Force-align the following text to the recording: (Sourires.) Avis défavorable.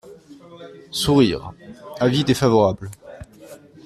(Sourires.) 0.91 1.53
Avis 1.99 2.23
défavorable. 2.23 2.89